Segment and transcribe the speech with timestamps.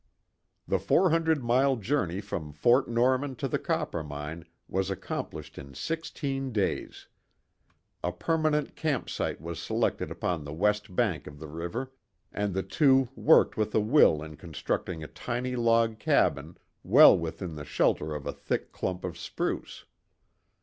[0.67, 6.51] The four hundred mile journey from Fort Norman to the Coppermine was accomplished in sixteen
[6.51, 7.07] days.
[8.03, 11.91] A permanent camp site was selected upon the west bank of the river,
[12.33, 17.53] and the two worked with a will in constructing a tiny log cabin, well within
[17.53, 19.85] the shelter of a thick clump of spruce.